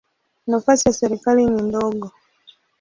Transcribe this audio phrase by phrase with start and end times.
[0.47, 2.11] Nafasi ya serikali ni ndogo.